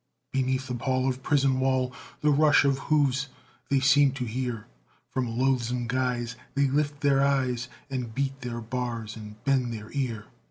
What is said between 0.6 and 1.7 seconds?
the pall of prison